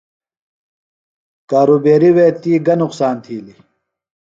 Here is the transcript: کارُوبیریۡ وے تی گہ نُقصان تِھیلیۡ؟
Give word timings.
کارُوبیریۡ 1.49 2.13
وے 2.15 2.27
تی 2.41 2.53
گہ 2.65 2.75
نُقصان 2.81 3.15
تِھیلیۡ؟ 3.23 3.59